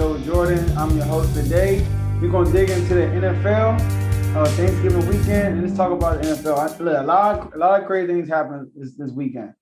[0.00, 0.78] Joe Jordan.
[0.78, 1.86] I'm your host today.
[2.22, 6.56] We're gonna dig into the NFL, uh, Thanksgiving weekend, and let's talk about the NFL.
[6.58, 9.52] I feel a lot, of, a lot of crazy things happened this, this weekend.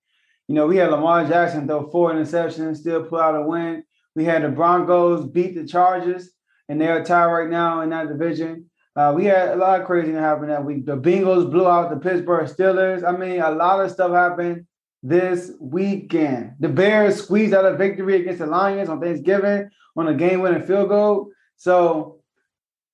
[0.46, 3.82] You know, we had Lamar Jackson throw four interceptions, still pull out a win.
[4.14, 6.30] We had the Broncos beat the Chargers,
[6.68, 8.70] and they're tied right now in that division.
[8.95, 10.86] Uh, we had a lot of crazy that happened that week.
[10.86, 13.03] The Bengals blew out the Pittsburgh Steelers.
[13.03, 14.68] I mean, a lot of stuff happened
[15.02, 16.54] this weekend.
[16.61, 20.89] The Bears squeezed out a victory against the Lions on Thanksgiving on a game-winning field
[20.89, 21.30] goal.
[21.56, 22.20] So,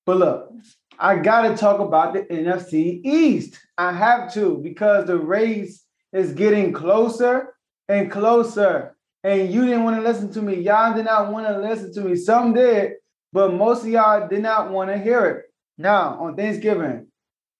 [0.07, 0.53] but look,
[0.99, 3.59] I got to talk about the NFC East.
[3.77, 7.55] I have to because the race is getting closer
[7.89, 8.97] and closer.
[9.23, 10.61] And you didn't want to listen to me.
[10.61, 12.17] Y'all did not want to listen to me.
[12.17, 12.93] Some did,
[13.33, 15.45] but most of y'all did not want to hear it.
[15.79, 17.09] Now, on Thanksgiving,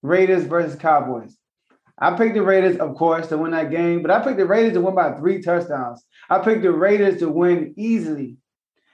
[0.01, 1.35] Raiders versus Cowboys.
[1.97, 4.73] I picked the Raiders, of course, to win that game, but I picked the Raiders
[4.73, 6.03] to win by three touchdowns.
[6.29, 8.37] I picked the Raiders to win easily.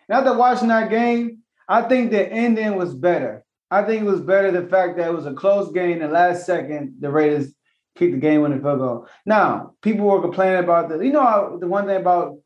[0.07, 3.43] And after watching that game, I think the ending was better.
[3.71, 5.99] I think it was better the fact that it was a close game.
[5.99, 7.53] The last second, the Raiders
[7.95, 9.07] kicked the game winning field goal.
[9.25, 12.37] Now, people were complaining about the, you know, the one thing about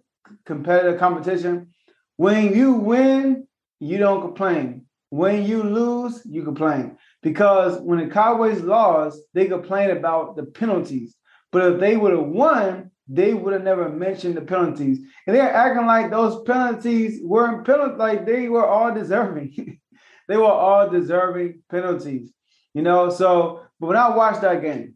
[0.46, 1.74] competitive competition,
[2.18, 3.48] when you win,
[3.80, 4.86] you don't complain.
[5.10, 6.98] When you lose, you complain.
[7.26, 11.16] Because when the Cowboys lost, they complained about the penalties.
[11.52, 15.00] But if they would have won, they would have never mentioned the penalties.
[15.26, 19.80] And they're acting like those penalties weren't penalties, like they were all deserving.
[20.28, 22.32] they were all deserving penalties.
[22.76, 24.96] You know, so but when I watched that game,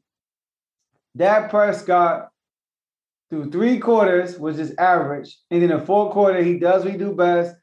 [1.17, 2.30] Dak Prescott
[3.31, 5.35] through three quarters was just average.
[5.50, 7.55] And then the fourth quarter, he does what he do best.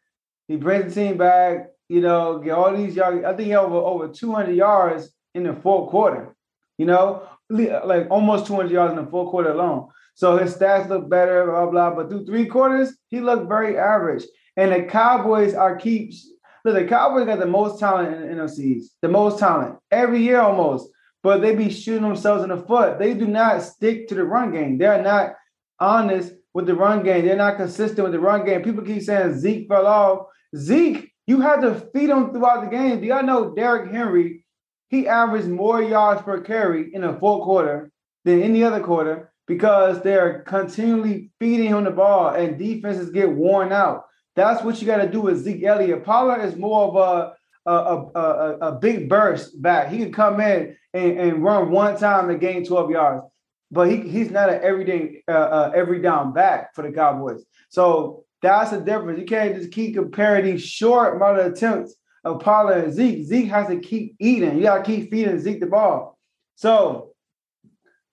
[0.49, 3.25] He brings the team back you know, get all these yards.
[3.25, 6.35] I think he over over 200 yards in the fourth quarter.
[6.79, 9.89] You know, like almost 200 yards in the fourth quarter alone.
[10.15, 11.95] So his stats look better, blah blah.
[11.95, 14.25] But through three quarters, he looked very average.
[14.57, 16.31] And the Cowboys are keeps.
[16.65, 20.41] Look, the Cowboys got the most talent in the NFCs, the most talent every year
[20.41, 20.91] almost.
[21.23, 22.99] But they be shooting themselves in the foot.
[22.99, 24.79] They do not stick to the run game.
[24.79, 25.35] They're not
[25.79, 27.27] honest with the run game.
[27.27, 28.63] They're not consistent with the run game.
[28.63, 30.27] People keep saying Zeke fell off.
[30.57, 33.01] Zeke you had to feed them throughout the game.
[33.01, 34.45] Do y'all know Derrick Henry?
[34.89, 37.91] He averaged more yards per carry in a fourth quarter
[38.25, 43.73] than any other quarter because they're continually feeding him the ball and defenses get worn
[43.73, 44.05] out.
[44.37, 46.05] That's what you got to do with Zeke Elliott.
[46.05, 49.89] Pollard is more of a a, a, a, big burst back.
[49.89, 53.27] He can come in and, and run one time and gain 12 yards,
[53.73, 57.45] but he, he's not an everyday uh, uh, every down back for the Cowboys.
[57.69, 59.19] So that's the difference.
[59.19, 63.25] You can't just keep comparing these short amount of attempts of Pollard and Zeke.
[63.25, 64.57] Zeke has to keep eating.
[64.57, 66.19] You got to keep feeding Zeke the ball.
[66.57, 67.13] So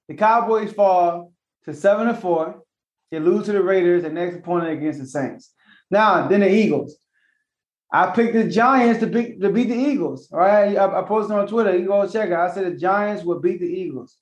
[0.08, 1.34] the Cowboys fall
[1.66, 2.62] to seven and four.
[3.12, 5.54] They lose to the Raiders, the next opponent against the Saints.
[5.92, 6.98] Now, then the Eagles.
[7.92, 10.30] I picked the Giants to beat to beat the Eagles.
[10.32, 10.76] Right.
[10.76, 11.78] I, I posted on Twitter.
[11.78, 12.34] You go check it.
[12.34, 14.18] I said the Giants will beat the Eagles.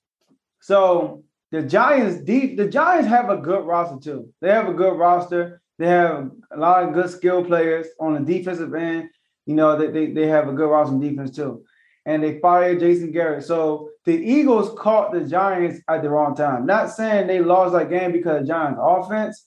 [0.60, 4.28] So the Giants deep, the Giants have a good roster too.
[4.42, 5.62] They have a good roster.
[5.82, 9.10] They have a lot of good skill players on the defensive end.
[9.46, 11.64] You know, they, they, they have a good roster defense too.
[12.06, 13.42] And they fired Jason Garrett.
[13.42, 16.66] So the Eagles caught the Giants at the wrong time.
[16.66, 19.44] Not saying they lost that game because of Giants offense,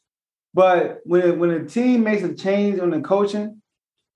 [0.53, 3.61] but when, when a team makes a change on the coaching,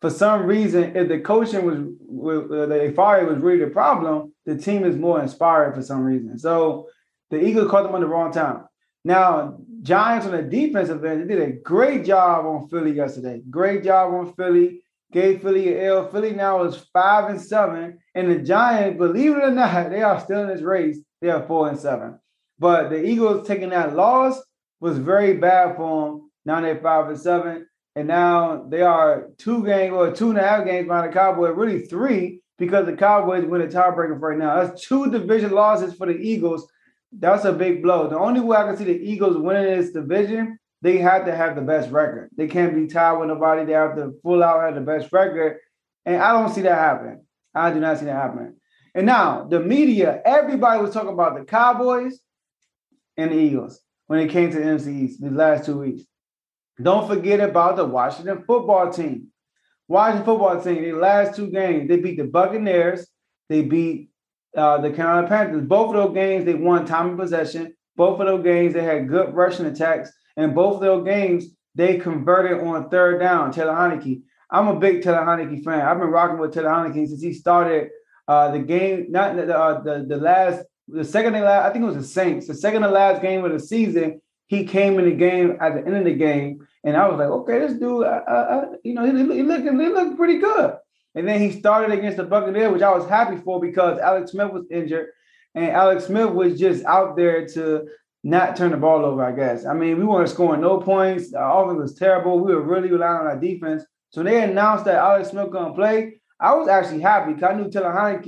[0.02, 4.34] for some reason, if the coaching was, was uh, they fired was really the problem,
[4.46, 6.38] the team is more inspired for some reason.
[6.38, 6.90] So
[7.30, 8.66] the Eagles caught them on the wrong time.
[9.06, 13.42] Now, Giants on the defensive end, they did a great job on Philly yesterday.
[13.50, 14.82] Great job on Philly.
[15.12, 16.08] Gave Philly an L.
[16.10, 17.98] Philly now is five and seven.
[18.14, 21.00] And the Giants, believe it or not, they are still in this race.
[21.22, 22.20] They are four and seven.
[22.60, 24.40] But the Eagles taking that loss
[24.80, 26.32] was very bad for them.
[26.46, 27.66] Now they're five and seven.
[27.96, 31.56] And now they are two games or two and a half games behind the Cowboys,
[31.56, 34.62] really three, because the Cowboys win a tiebreaker right now.
[34.62, 36.68] That's two division losses for the Eagles
[37.12, 38.08] that's a big blow.
[38.08, 41.56] The only way I can see the Eagles winning this division, they have to have
[41.56, 42.30] the best record.
[42.38, 43.66] They can't be tied with nobody.
[43.66, 45.58] They have to full out have the best record.
[46.06, 47.26] And I don't see that happening.
[47.54, 48.56] I do not see that happening.
[48.96, 52.20] And now the media, everybody was talking about the Cowboys
[53.18, 56.04] and the Eagles when it came to the NFC East these last two weeks.
[56.82, 59.28] Don't forget about the Washington football team.
[59.88, 63.08] Washington football team, the last two games, they beat the Buccaneers,
[63.50, 64.09] they beat
[64.56, 65.66] uh, the Carolina Panthers.
[65.66, 67.74] Both of those games, they won time of possession.
[67.96, 70.12] Both of those games, they had good rushing attacks.
[70.38, 73.52] And both of those games, they converted on third down.
[73.52, 74.22] Taylor Heinicke.
[74.52, 75.82] I'm a big Taylor Heinicke fan.
[75.82, 77.90] I've been rocking with Taylor Heinicke since he started
[78.28, 81.84] uh, the game, not the, uh, the, the last, the second to last, I think
[81.84, 84.22] it was the Saints, the second to last game of the season.
[84.50, 87.30] he came in the game at the end of the game, and I was like,
[87.30, 90.74] okay, this dude, uh, uh, you know, he, he looking, he looked pretty good.
[91.20, 94.52] And then he started against the Buccaneers, which I was happy for because Alex Smith
[94.52, 95.08] was injured,
[95.54, 97.88] and Alex Smith was just out there to
[98.24, 99.24] not turn the ball over.
[99.24, 99.66] I guess.
[99.66, 101.34] I mean, we weren't scoring no points.
[101.34, 102.40] Our offense was terrible.
[102.40, 103.84] We were really relying on our defense.
[104.12, 106.16] So when they announced that Alex Smith gonna play.
[106.40, 108.22] I was actually happy because I knew Taylor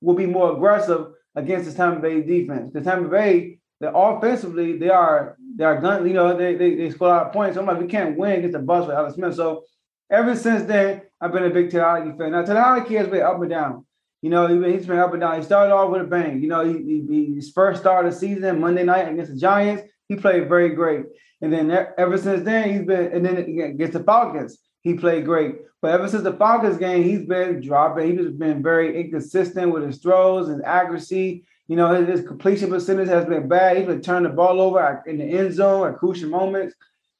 [0.00, 2.72] would be more aggressive against the Tampa Bay defense.
[2.72, 6.90] The Tampa Bay, the offensively, they are they are gun, you know, they, they they
[6.90, 7.56] score a lot of points.
[7.56, 9.34] So I'm like, we can't win against the Bucs with Alex Smith.
[9.34, 9.64] So
[10.10, 12.32] ever since then, I've been a big Taylor Heinicke fan.
[12.32, 13.84] Now Taylor Heinicke has been up and down.
[14.22, 15.36] You know, he's been up and down.
[15.36, 16.42] He started off with a bang.
[16.42, 19.84] You know, he, he, his first start of the season, Monday night against the Giants,
[20.08, 21.04] he played very great.
[21.40, 25.56] And then ever since then, he's been, and then against the Falcons, he played great.
[25.80, 28.18] But ever since the Falcons game, he's been dropping.
[28.18, 31.44] He's been very inconsistent with his throws and accuracy.
[31.68, 33.76] You know, his, completion percentage has been bad.
[33.76, 36.74] He's been turning the ball over in the end zone at crucial moments.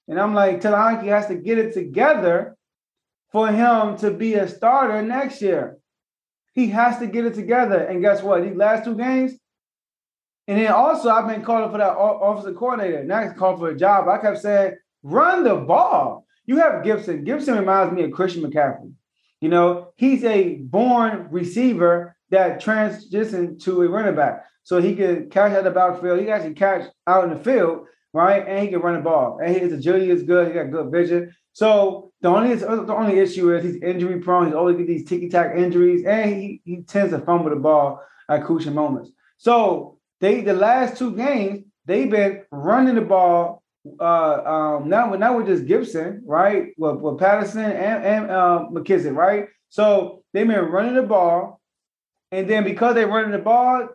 [0.08, 2.56] And I'm like, Heinicke has to get it together
[3.30, 5.78] for him to be a starter next year.
[6.52, 7.78] He has to get it together.
[7.78, 8.42] And guess what?
[8.42, 9.32] These last two games,
[10.48, 13.04] and then also I've been calling for that offensive coordinator.
[13.04, 14.08] Now he's calling for a job.
[14.08, 16.26] I kept saying, run the ball.
[16.46, 17.22] You have Gibson.
[17.24, 18.92] Gibson reminds me of Christian McCaffrey.
[19.42, 24.46] You know, he's a born receiver that transitioned to a running back.
[24.62, 26.18] So he can catch out the backfield.
[26.18, 28.46] He can actually catch out in the field, right?
[28.46, 29.40] And he can run the ball.
[29.42, 30.48] And his agility is good.
[30.48, 31.34] He got good vision.
[31.52, 34.46] So the only the only issue is he's injury prone.
[34.46, 38.00] He's always get these ticky tack injuries, and he, he tends to fumble the ball
[38.28, 39.10] at crucial moments.
[39.38, 43.62] So they the last two games they've been running the ball
[44.00, 46.68] uh, um, now, now with just Gibson, right?
[46.76, 49.46] With, with Patterson and, and uh, McKissic, right?
[49.70, 51.60] So they've been running the ball,
[52.30, 53.88] and then because they're running the ball,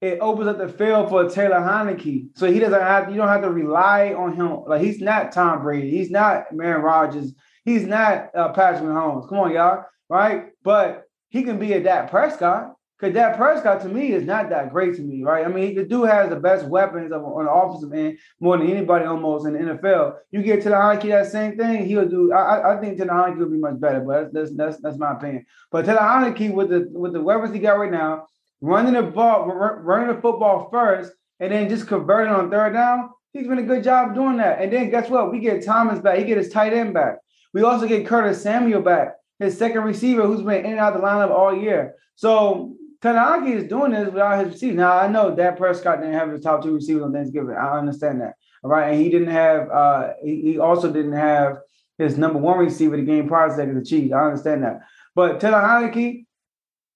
[0.00, 2.28] it opens up the field for Taylor Heinicke.
[2.36, 4.64] So he doesn't have you don't have to rely on him.
[4.66, 9.28] Like he's not Tom Brady, he's not Aaron Rodgers, he's not uh, Patrick Mahomes.
[9.28, 10.46] Come on, y'all, right?
[10.62, 12.74] But he can be a Dak Prescott.
[12.98, 15.46] Because Dak Prescott to me is not that great to me, right?
[15.46, 19.06] I mean, the dude has the best weapons on the offensive end more than anybody
[19.06, 20.16] almost in the NFL.
[20.30, 22.30] You get to the Heinicke, that same thing, he'll do.
[22.30, 25.46] I, I think Taylor Heinicke will be much better, but that's, that's that's my opinion.
[25.70, 28.26] But Taylor Heinicke with the with the weapons he got right now,
[28.60, 33.46] running the ball, running the football first, and then just converting on third down, he's
[33.46, 34.60] been a good job doing that.
[34.60, 35.32] And then guess what?
[35.32, 36.18] We get Thomas back.
[36.18, 37.18] He get his tight end back.
[37.52, 41.00] We also get Curtis Samuel back, his second receiver, who's been in and out of
[41.00, 41.94] the lineup all year.
[42.16, 44.76] So Heinicke is doing this without his receivers.
[44.76, 47.56] Now I know Dak Prescott didn't have his top two receivers on Thanksgiving.
[47.56, 48.34] I understand that.
[48.62, 48.92] All right.
[48.92, 51.58] And he didn't have uh he, he also didn't have
[51.98, 54.12] his number one receiver the game prior to that the Chiefs.
[54.12, 54.80] I understand that.
[55.14, 56.26] But Heinicke,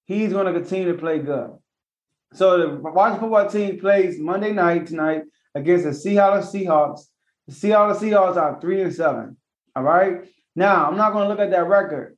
[0.05, 1.51] he's going to continue to play good.
[2.33, 5.23] So the Washington football team plays Monday night tonight
[5.55, 7.03] against the Seattle Seahawks.
[7.47, 9.37] The Seattle Seahawks are three and seven.
[9.77, 10.25] All right.
[10.57, 12.17] Now I'm not going to look at that record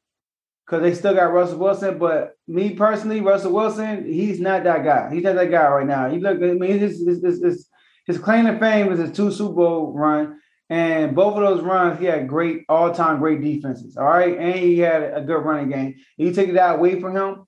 [0.65, 1.99] because they still got Russell Wilson.
[1.99, 5.13] But me personally, Russell Wilson, he's not that guy.
[5.13, 6.09] He's not that guy right now.
[6.09, 7.69] He look, I mean, his, his, his,
[8.07, 10.41] his claim to fame is his two Super Bowl run.
[10.69, 13.97] And both of those runs, he had great, all-time great defenses.
[13.97, 14.37] All right.
[14.37, 15.95] And he had a good running game.
[16.17, 17.47] You take that away from him,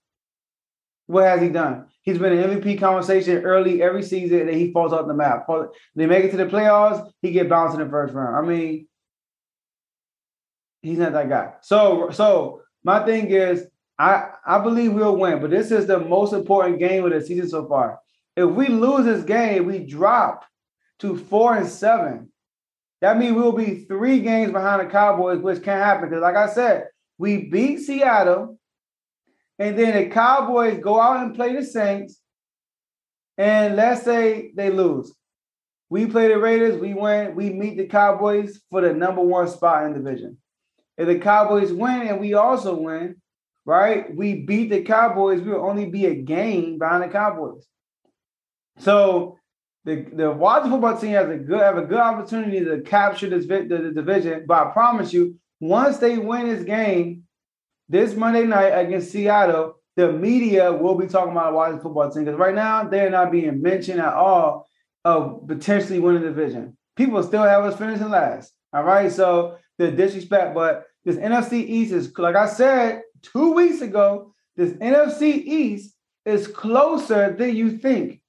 [1.09, 1.87] what has he done?
[2.03, 5.47] He's been an MVP conversation early every season that he falls off the map.
[5.97, 8.37] They make it to the playoffs, he get bounced in the first round.
[8.37, 8.87] I mean,
[10.83, 11.55] he's not that guy.
[11.63, 13.67] So, so my thing is,
[13.99, 17.49] I I believe we'll win, but this is the most important game of the season
[17.49, 17.99] so far.
[18.37, 20.45] If we lose this game, we drop
[21.01, 22.31] to four and seven.
[23.01, 26.09] That means we'll be three games behind the Cowboys, which can't happen.
[26.09, 28.59] Because, like I said, we beat Seattle,
[29.59, 32.21] and then the Cowboys go out and play the Saints,
[33.37, 35.15] and let's say they lose.
[35.91, 39.87] We play the Raiders, we win, we meet the Cowboys for the number one spot
[39.87, 40.37] in the division.
[40.99, 43.17] If the Cowboys win and we also win,
[43.65, 44.15] right?
[44.15, 47.67] We beat the Cowboys, we will only be a game behind the Cowboys.
[48.79, 49.39] So
[49.85, 53.47] the, the Washington football team has a good have a good opportunity to capture this
[53.47, 54.45] the, the division.
[54.47, 57.25] But I promise you, once they win this game
[57.89, 62.39] this Monday night against Seattle, the media will be talking about Washington football team because
[62.39, 64.69] right now they're not being mentioned at all
[65.05, 66.77] of potentially winning the division.
[66.97, 68.53] People still have us finishing last.
[68.73, 73.81] All right, so the disrespect, but this NFC East is, like I said two weeks
[73.81, 78.21] ago, this NFC East is closer than you think.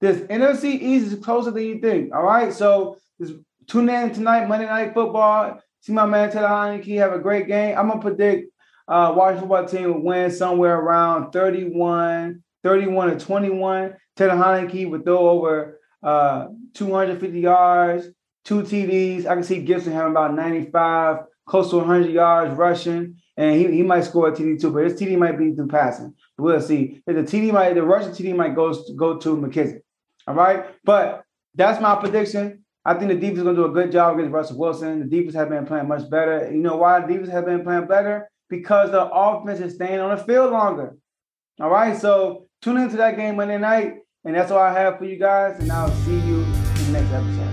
[0.00, 2.12] This NFC East is closer than you think.
[2.14, 2.52] All right.
[2.52, 3.32] So this
[3.66, 5.60] tune in tonight, Monday Night Football.
[5.80, 7.76] See my man Taylor Heinicke have a great game.
[7.78, 8.51] I'm gonna predict
[8.88, 13.94] uh Washington football team will win somewhere around 31, 31 to 21.
[14.16, 18.08] Taylor Heinicke would throw over uh 250 yards,
[18.44, 19.26] two TDs.
[19.26, 23.82] I can see Gibson having about 95, close to 100 yards rushing, and he, he
[23.82, 26.14] might score a TD too, but his TD might be through passing.
[26.38, 27.02] We'll see.
[27.06, 29.80] The TD might, the rushing TD might go, go to McKissic.
[30.26, 30.66] All right.
[30.84, 31.24] But
[31.54, 32.64] that's my prediction.
[32.84, 35.00] I think the defense is going to do a good job against Russell Wilson.
[35.00, 36.50] The defense has been playing much better.
[36.50, 38.28] You know why the defense has been playing better?
[38.52, 40.98] Because the offense is staying on the field longer.
[41.58, 41.98] All right.
[41.98, 43.94] So tune into that game Monday night.
[44.26, 45.58] And that's all I have for you guys.
[45.58, 47.51] And I'll see you in the next episode.